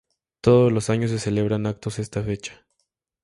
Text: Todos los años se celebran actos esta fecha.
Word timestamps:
Todos 0.41 0.71
los 0.71 0.89
años 0.89 1.11
se 1.11 1.19
celebran 1.19 1.67
actos 1.67 1.99
esta 1.99 2.23
fecha. 2.23 2.65